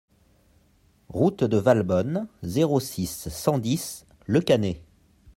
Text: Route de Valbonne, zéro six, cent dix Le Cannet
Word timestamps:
Route 1.09 1.43
de 1.43 1.57
Valbonne, 1.57 2.25
zéro 2.41 2.79
six, 2.79 3.27
cent 3.29 3.59
dix 3.59 4.07
Le 4.25 4.41
Cannet 4.41 4.81